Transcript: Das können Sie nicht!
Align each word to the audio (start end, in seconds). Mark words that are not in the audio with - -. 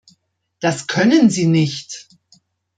Das 0.61 0.87
können 0.87 1.29
Sie 1.29 1.45
nicht! 1.45 2.07